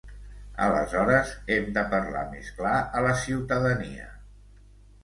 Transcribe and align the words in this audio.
Aleshores, 0.67 1.35
hem 1.57 1.69
de 1.77 1.83
parlar 1.93 2.25
més 2.33 2.51
clar 2.61 2.75
a 2.99 3.05
la 3.11 3.17
ciutadania. 3.27 4.13